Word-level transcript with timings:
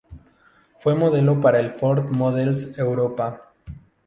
Fue 0.79 0.95
modelo 0.95 1.39
para 1.41 1.59
el 1.59 1.69
Ford 1.69 2.09
Models 2.09 2.75
Europa. 2.79 3.53